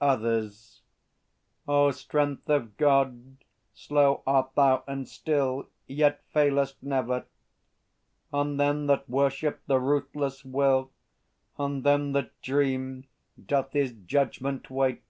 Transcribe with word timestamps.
Others. 0.00 0.80
O 1.68 1.90
Strength 1.90 2.48
of 2.48 2.78
God, 2.78 3.36
slow 3.74 4.22
art 4.26 4.52
thou 4.54 4.82
and 4.88 5.06
still, 5.06 5.68
Yet 5.86 6.22
failest 6.32 6.82
never! 6.82 7.26
On 8.32 8.56
them 8.56 8.86
that 8.86 9.06
worship 9.06 9.60
the 9.66 9.78
Ruthless 9.78 10.46
Will, 10.46 10.90
On 11.58 11.82
them 11.82 12.12
that 12.12 12.30
dream, 12.40 13.06
doth 13.46 13.72
His 13.74 13.92
judgment 13.92 14.70
wait. 14.70 15.02